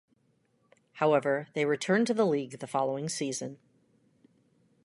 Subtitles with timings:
[0.93, 3.59] However, they returned to the league the following season.